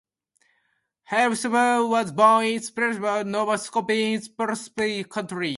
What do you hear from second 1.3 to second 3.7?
was born in Springville, Nova